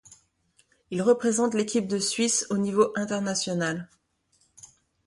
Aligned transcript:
Il 0.89 1.03
représente 1.03 1.53
l'équipe 1.53 1.87
de 1.87 1.99
Suisse 1.99 2.47
au 2.49 2.57
niveau 2.57 2.91
international. 2.95 3.87